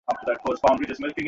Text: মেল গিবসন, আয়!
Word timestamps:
মেল 0.07 0.77
গিবসন, 0.79 1.03
আয়! 1.03 1.13